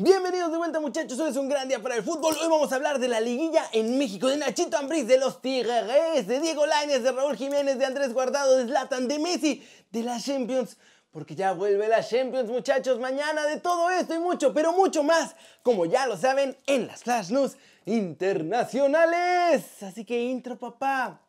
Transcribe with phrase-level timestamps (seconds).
[0.00, 2.32] Bienvenidos de vuelta muchachos, hoy es un gran día para el fútbol.
[2.40, 6.28] Hoy vamos a hablar de la liguilla en México, de Nachito Ambriz, de los Tigres,
[6.28, 10.20] de Diego Lainez, de Raúl Jiménez, de Andrés Guardado, de Zlatan, de Messi, de la
[10.20, 10.76] Champions.
[11.10, 15.34] Porque ya vuelve la Champions muchachos, mañana de todo esto y mucho, pero mucho más,
[15.64, 19.64] como ya lo saben, en las Flash News internacionales.
[19.82, 21.20] Así que intro papá,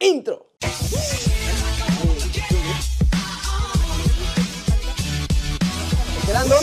[0.00, 0.54] intro.
[6.18, 6.56] Esperando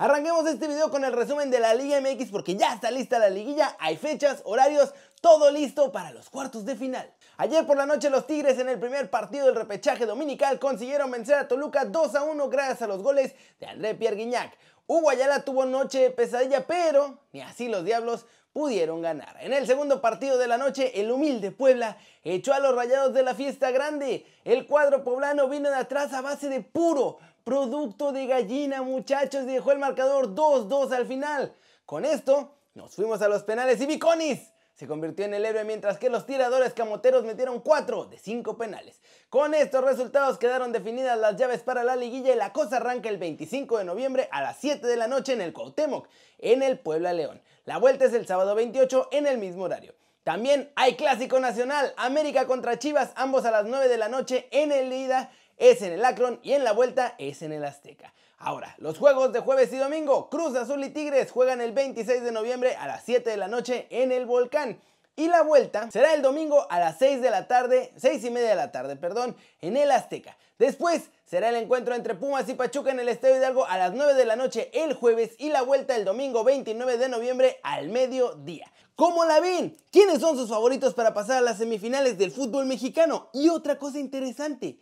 [0.00, 3.30] Arranquemos este video con el resumen de la Liga MX porque ya está lista la
[3.30, 7.12] liguilla, hay fechas, horarios, todo listo para los cuartos de final.
[7.36, 11.34] Ayer por la noche los Tigres en el primer partido del repechaje dominical consiguieron vencer
[11.34, 14.56] a Toluca 2 a 1 gracias a los goles de André Pierre Guignac.
[14.86, 18.24] Hugo Ayala tuvo noche de pesadilla, pero ni así los Diablos
[18.58, 19.36] pudieron ganar.
[19.38, 23.22] En el segundo partido de la noche, el humilde Puebla echó a los rayados de
[23.22, 24.26] la fiesta grande.
[24.44, 29.52] El cuadro poblano vino de atrás a base de puro, producto de gallina, muchachos, y
[29.52, 31.54] dejó el marcador 2-2 al final.
[31.86, 35.98] Con esto, nos fuimos a los penales y Viconis se convirtió en el héroe mientras
[35.98, 39.00] que los tiradores camoteros metieron 4 de 5 penales.
[39.28, 43.18] Con estos resultados quedaron definidas las llaves para la liguilla y la cosa arranca el
[43.18, 46.06] 25 de noviembre a las 7 de la noche en el Cuauhtémoc,
[46.38, 47.42] en el Puebla León.
[47.64, 49.96] La vuelta es el sábado 28 en el mismo horario.
[50.22, 54.70] También hay clásico nacional, América contra Chivas, ambos a las 9 de la noche en
[54.70, 58.14] el ida es en el Akron y en la vuelta es en el Azteca.
[58.38, 62.32] Ahora, los juegos de jueves y domingo, Cruz Azul y Tigres juegan el 26 de
[62.32, 64.80] noviembre a las 7 de la noche en el Volcán.
[65.16, 68.50] Y la vuelta será el domingo a las 6 de la tarde, 6 y media
[68.50, 70.36] de la tarde, perdón, en el Azteca.
[70.60, 74.14] Después será el encuentro entre Pumas y Pachuca en el Estadio Hidalgo a las 9
[74.14, 78.72] de la noche el jueves y la vuelta el domingo 29 de noviembre al mediodía.
[78.94, 79.76] ¿Cómo la ven?
[79.90, 83.28] ¿Quiénes son sus favoritos para pasar a las semifinales del fútbol mexicano?
[83.32, 84.78] Y otra cosa interesante,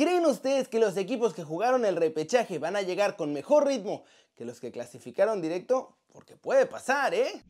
[0.00, 4.02] ¿Creen ustedes que los equipos que jugaron el repechaje van a llegar con mejor ritmo
[4.34, 5.98] que los que clasificaron directo?
[6.10, 7.44] Porque puede pasar, ¿eh?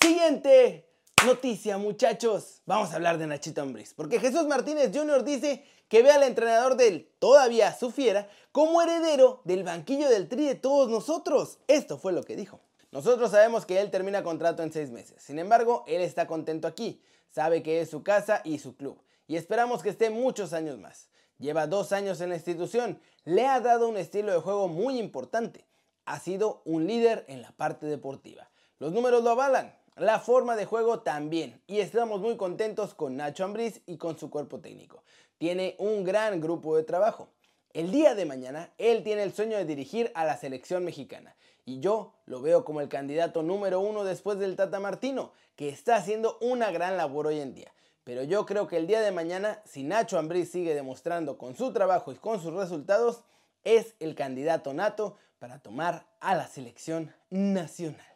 [0.00, 0.88] Siguiente
[1.26, 2.62] noticia, muchachos.
[2.64, 3.92] Vamos a hablar de Nachito Ambriz.
[3.92, 5.22] Porque Jesús Martínez Jr.
[5.22, 10.46] dice que ve al entrenador del todavía su fiera como heredero del banquillo del tri
[10.46, 11.58] de todos nosotros.
[11.68, 12.62] Esto fue lo que dijo.
[12.90, 15.22] Nosotros sabemos que él termina contrato en seis meses.
[15.22, 17.02] Sin embargo, él está contento aquí.
[17.28, 21.08] Sabe que es su casa y su club y esperamos que esté muchos años más.
[21.38, 25.66] Lleva dos años en la institución, le ha dado un estilo de juego muy importante.
[26.04, 28.48] Ha sido un líder en la parte deportiva.
[28.78, 33.44] Los números lo avalan, la forma de juego también, y estamos muy contentos con Nacho
[33.44, 35.02] Ambriz y con su cuerpo técnico.
[35.38, 37.28] Tiene un gran grupo de trabajo.
[37.72, 41.36] El día de mañana, él tiene el sueño de dirigir a la selección mexicana.
[41.66, 45.96] Y yo lo veo como el candidato número uno después del Tata Martino, que está
[45.96, 47.72] haciendo una gran labor hoy en día.
[48.06, 51.72] Pero yo creo que el día de mañana, si Nacho Ambriz sigue demostrando con su
[51.72, 53.24] trabajo y con sus resultados,
[53.64, 58.06] es el candidato nato para tomar a la selección nacional.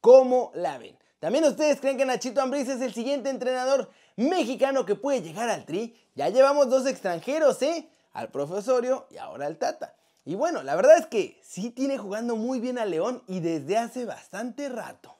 [0.00, 0.96] ¿Cómo la ven?
[1.18, 5.64] ¿También ustedes creen que Nachito Ambriz es el siguiente entrenador mexicano que puede llegar al
[5.66, 5.96] Tri?
[6.14, 7.90] Ya llevamos dos extranjeros, ¿eh?
[8.12, 9.96] Al profesorio y ahora al Tata.
[10.24, 13.78] Y bueno, la verdad es que sí tiene jugando muy bien a León y desde
[13.78, 15.19] hace bastante rato.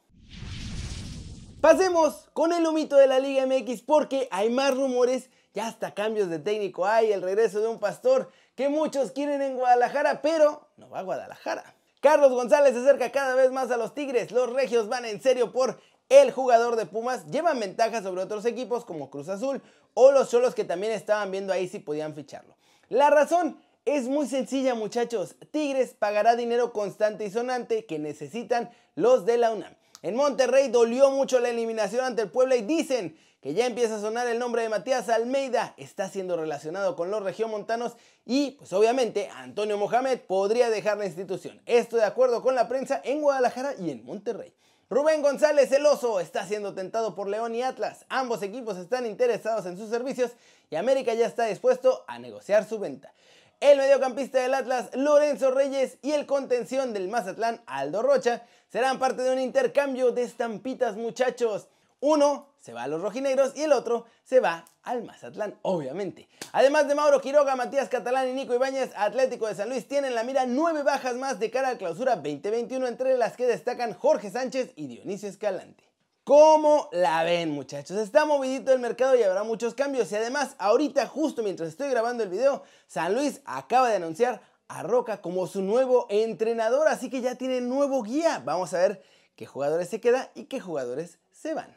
[1.61, 6.31] Pasemos con el humito de la Liga MX porque hay más rumores, ya hasta cambios
[6.31, 10.89] de técnico hay, el regreso de un pastor que muchos quieren en Guadalajara, pero no
[10.89, 11.75] va a Guadalajara.
[12.01, 15.53] Carlos González se acerca cada vez más a los Tigres, los Regios van en serio
[15.53, 15.79] por
[16.09, 19.61] el jugador de Pumas, llevan ventaja sobre otros equipos como Cruz Azul
[19.93, 22.57] o los Cholos que también estaban viendo ahí si podían ficharlo.
[22.89, 29.27] La razón es muy sencilla muchachos, Tigres pagará dinero constante y sonante que necesitan los
[29.27, 29.75] de la UNAM.
[30.03, 34.01] En Monterrey dolió mucho la eliminación ante el Puebla y dicen que ya empieza a
[34.01, 39.29] sonar el nombre de Matías Almeida, está siendo relacionado con los regiomontanos y pues obviamente
[39.35, 41.61] Antonio Mohamed podría dejar la institución.
[41.67, 44.55] Esto de acuerdo con la prensa en Guadalajara y en Monterrey.
[44.89, 48.07] Rubén González el oso está siendo tentado por León y Atlas.
[48.09, 50.33] Ambos equipos están interesados en sus servicios
[50.71, 53.13] y América ya está dispuesto a negociar su venta.
[53.61, 59.21] El mediocampista del Atlas, Lorenzo Reyes, y el contención del Mazatlán, Aldo Rocha, serán parte
[59.21, 61.69] de un intercambio de estampitas, muchachos.
[62.01, 66.31] Uno se va a los rojinegros y el otro se va al Mazatlán, obviamente.
[66.53, 70.25] Además de Mauro Quiroga, Matías Catalán y Nico Ibáñez, Atlético de San Luis tienen la
[70.25, 74.73] mira nueve bajas más de cara a clausura 2021, entre las que destacan Jorge Sánchez
[74.75, 75.90] y Dionisio Escalante.
[76.31, 77.99] ¿Cómo la ven muchachos?
[77.99, 80.13] Está movidito el mercado y habrá muchos cambios.
[80.13, 84.85] Y además, ahorita, justo mientras estoy grabando el video, San Luis acaba de anunciar a
[84.85, 86.87] Roca como su nuevo entrenador.
[86.87, 88.41] Así que ya tiene nuevo guía.
[88.45, 89.03] Vamos a ver
[89.35, 91.77] qué jugadores se quedan y qué jugadores se van.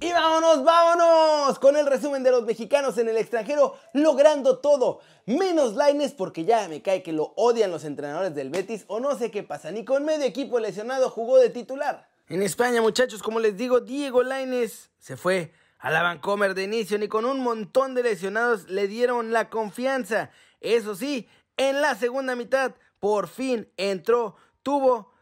[0.00, 5.74] Y vámonos, vámonos con el resumen de los mexicanos en el extranjero logrando todo, menos
[5.74, 9.30] Laines porque ya me cae que lo odian los entrenadores del Betis o no sé
[9.30, 12.13] qué pasa, ni con medio equipo lesionado jugó de titular.
[12.26, 16.98] En España, muchachos, como les digo, Diego Laines se fue a la Vancomer de inicio,
[16.98, 20.30] ni con un montón de lesionados le dieron la confianza.
[20.62, 21.28] Eso sí,
[21.58, 25.12] en la segunda mitad, por fin entró, tuvo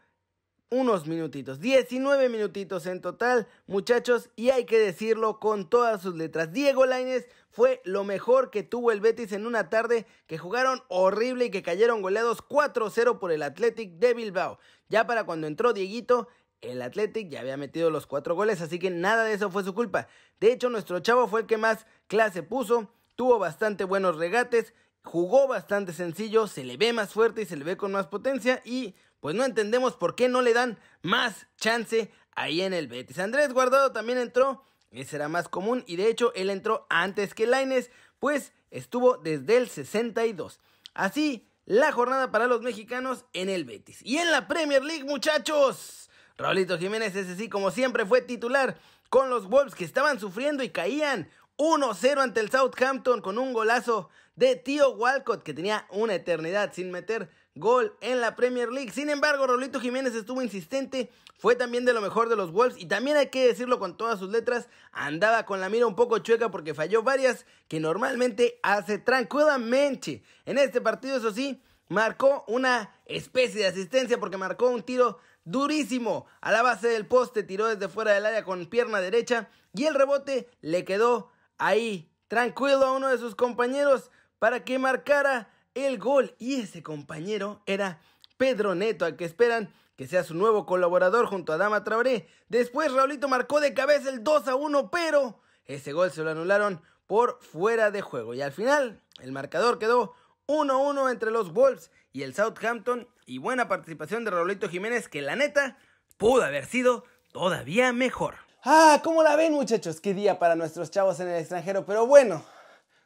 [0.69, 6.53] unos minutitos, 19 minutitos en total, muchachos, y hay que decirlo con todas sus letras.
[6.53, 11.45] Diego Lainez fue lo mejor que tuvo el Betis en una tarde que jugaron horrible
[11.45, 14.57] y que cayeron goleados 4-0 por el Athletic de Bilbao.
[14.87, 16.27] Ya para cuando entró Dieguito,
[16.63, 19.73] el Athletic ya había metido los cuatro goles, así que nada de eso fue su
[19.73, 20.07] culpa.
[20.39, 24.73] De hecho, nuestro chavo fue el que más clase puso, tuvo bastante buenos regates,
[25.03, 28.61] jugó bastante sencillo, se le ve más fuerte y se le ve con más potencia
[28.63, 33.19] y pues no entendemos por qué no le dan más chance ahí en el Betis.
[33.19, 37.47] Andrés Guardado también entró, ese era más común y de hecho él entró antes que
[37.47, 40.59] Laines, pues estuvo desde el 62.
[40.93, 43.99] Así la jornada para los mexicanos en el Betis.
[44.03, 46.02] Y en la Premier League, muchachos.
[46.43, 50.69] Raulito Jiménez, ese sí, como siempre, fue titular con los Wolves que estaban sufriendo y
[50.71, 56.73] caían 1-0 ante el Southampton con un golazo de Tío Walcott que tenía una eternidad
[56.73, 58.91] sin meter gol en la Premier League.
[58.91, 62.87] Sin embargo, Raulito Jiménez estuvo insistente, fue también de lo mejor de los Wolves y
[62.87, 66.51] también hay que decirlo con todas sus letras, andaba con la mira un poco chueca
[66.51, 70.23] porque falló varias que normalmente hace tranquilamente.
[70.45, 76.25] En este partido, eso sí, marcó una especie de asistencia porque marcó un tiro durísimo
[76.41, 79.95] a la base del poste, tiró desde fuera del área con pierna derecha y el
[79.95, 86.35] rebote le quedó ahí tranquilo a uno de sus compañeros para que marcara el gol.
[86.39, 88.01] Y ese compañero era
[88.37, 92.27] Pedro Neto, al que esperan que sea su nuevo colaborador junto a Dama Traoré.
[92.49, 96.81] Después Raulito marcó de cabeza el 2 a 1, pero ese gol se lo anularon
[97.07, 98.33] por fuera de juego.
[98.33, 100.13] Y al final el marcador quedó
[100.47, 103.07] 1-1 entre los Wolves y el Southampton.
[103.25, 105.77] Y buena participación de Raulito Jiménez, que la neta
[106.17, 108.35] pudo haber sido todavía mejor.
[108.63, 110.01] Ah, ¿cómo la ven muchachos?
[110.01, 111.85] Qué día para nuestros chavos en el extranjero.
[111.85, 112.45] Pero bueno,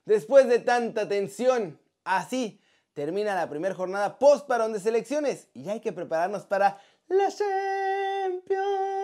[0.05, 2.61] después de tanta tensión Así
[2.93, 6.79] termina la primera jornada post parón de selecciones y hay que prepararnos para
[7.09, 8.96] la Champions.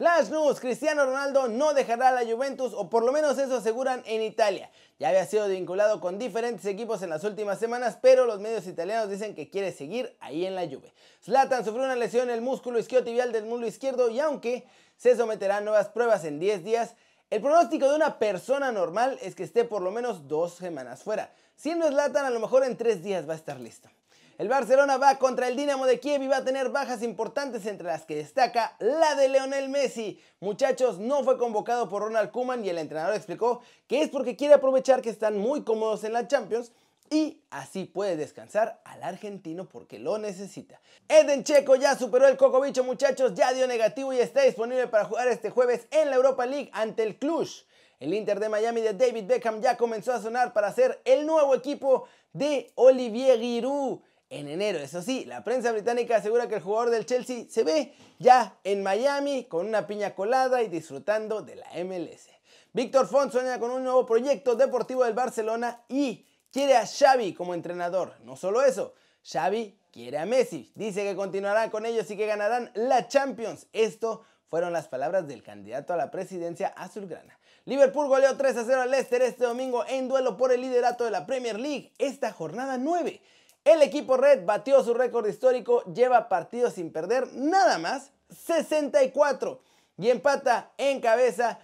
[0.00, 4.22] Flash News, Cristiano Ronaldo no dejará la Juventus o por lo menos eso aseguran en
[4.22, 4.70] Italia.
[4.98, 9.10] Ya había sido vinculado con diferentes equipos en las últimas semanas, pero los medios italianos
[9.10, 10.94] dicen que quiere seguir ahí en la Juve.
[11.22, 14.66] Zlatan sufrió una lesión en el músculo isquiotibial del muslo izquierdo y aunque
[14.96, 16.94] se someterá a nuevas pruebas en 10 días,
[17.28, 21.34] el pronóstico de una persona normal es que esté por lo menos dos semanas fuera.
[21.56, 23.90] Siendo Zlatan, a lo mejor en tres días va a estar listo.
[24.40, 27.88] El Barcelona va contra el Dinamo de Kiev y va a tener bajas importantes entre
[27.88, 30.18] las que destaca la de Leonel Messi.
[30.40, 34.54] Muchachos, no fue convocado por Ronald Koeman y el entrenador explicó que es porque quiere
[34.54, 36.72] aprovechar que están muy cómodos en la Champions
[37.10, 40.80] y así puede descansar al argentino porque lo necesita.
[41.06, 45.28] Eden Checo ya superó el cocobicho muchachos, ya dio negativo y está disponible para jugar
[45.28, 47.66] este jueves en la Europa League ante el Cluj.
[47.98, 51.54] El Inter de Miami de David Beckham ya comenzó a sonar para ser el nuevo
[51.54, 54.00] equipo de Olivier Giroud
[54.30, 54.78] en enero.
[54.78, 58.82] Eso sí, la prensa británica asegura que el jugador del Chelsea se ve ya en
[58.82, 62.28] Miami con una piña colada y disfrutando de la MLS.
[62.72, 67.54] Víctor Font sueña con un nuevo proyecto deportivo del Barcelona y quiere a Xavi como
[67.54, 68.14] entrenador.
[68.22, 68.94] No solo eso,
[69.24, 70.70] Xavi quiere a Messi.
[70.76, 73.66] Dice que continuarán con ellos y que ganarán la Champions.
[73.72, 77.38] Esto fueron las palabras del candidato a la presidencia azulgrana.
[77.64, 81.10] Liverpool goleó 3 a 0 al Leicester este domingo en duelo por el liderato de
[81.10, 83.20] la Premier League, esta jornada 9.
[83.64, 89.60] El equipo red batió su récord histórico, lleva partidos sin perder nada más 64
[89.98, 91.58] y empata en cabeza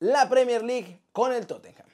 [0.00, 1.86] la Premier League con el Tottenham.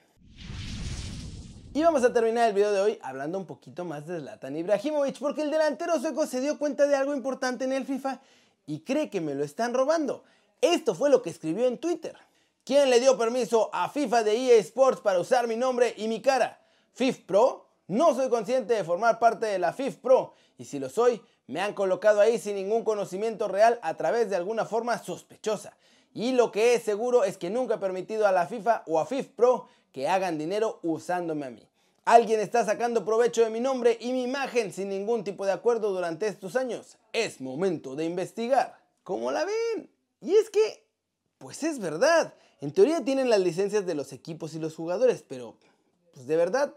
[1.74, 5.18] Y vamos a terminar el video de hoy hablando un poquito más de Zlatan Ibrahimovic
[5.18, 8.20] porque el delantero sueco se dio cuenta de algo importante en el FIFA
[8.66, 10.24] y cree que me lo están robando.
[10.62, 12.16] Esto fue lo que escribió en Twitter.
[12.64, 16.22] ¿Quién le dio permiso a FIFA de EA Sports para usar mi nombre y mi
[16.22, 16.60] cara?
[16.92, 17.69] ¿FIF Pro?
[17.90, 21.60] No soy consciente de formar parte de la FIF Pro y si lo soy, me
[21.60, 25.76] han colocado ahí sin ningún conocimiento real a través de alguna forma sospechosa.
[26.14, 29.06] Y lo que es seguro es que nunca he permitido a la FIFA o a
[29.06, 31.68] FIF Pro que hagan dinero usándome a mí.
[32.04, 35.90] Alguien está sacando provecho de mi nombre y mi imagen sin ningún tipo de acuerdo
[35.92, 36.96] durante estos años.
[37.12, 38.78] Es momento de investigar.
[39.02, 39.90] ¿Cómo la ven?
[40.20, 40.86] Y es que,
[41.38, 42.34] pues es verdad.
[42.60, 45.56] En teoría tienen las licencias de los equipos y los jugadores, pero,
[46.12, 46.72] pues de verdad,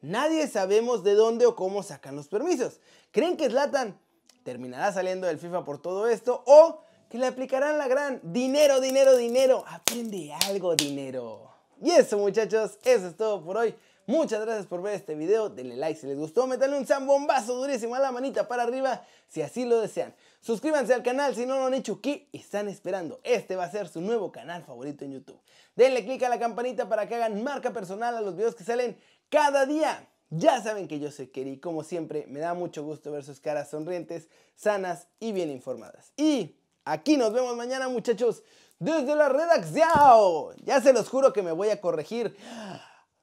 [0.00, 2.80] nadie sabemos de dónde o cómo sacan los permisos.
[3.10, 3.98] ¿Creen que Zlatan
[4.46, 9.16] terminará saliendo del FIFA por todo esto o que le aplicarán la gran dinero, dinero,
[9.16, 9.64] dinero.
[9.66, 11.50] Aprende algo, dinero.
[11.82, 13.74] Y eso muchachos, eso es todo por hoy.
[14.08, 17.96] Muchas gracias por ver este video, denle like si les gustó, métanle un zambombazo durísimo
[17.96, 20.14] a la manita para arriba si así lo desean.
[20.40, 23.18] Suscríbanse al canal si no lo han hecho, ¿qué están esperando?
[23.24, 25.40] Este va a ser su nuevo canal favorito en YouTube.
[25.74, 28.96] Denle click a la campanita para que hagan marca personal a los videos que salen
[29.30, 30.08] cada día.
[30.30, 33.70] Ya saben que yo soy Keri, como siempre me da mucho gusto ver sus caras
[33.70, 36.12] sonrientes, sanas y bien informadas.
[36.16, 38.42] Y aquí nos vemos mañana muchachos
[38.78, 40.56] desde la redacción.
[40.64, 42.36] Ya se los juro que me voy a corregir.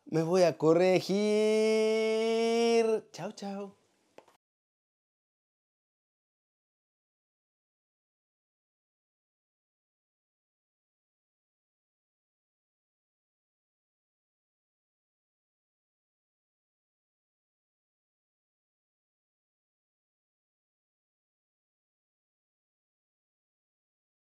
[0.06, 1.14] Me voy a corregir.
[3.12, 3.83] Chao, chao.